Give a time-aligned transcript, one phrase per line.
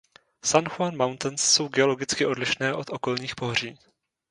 [0.41, 3.79] San Juan Mountains jsou geologicky odlišné od okolních pohoří.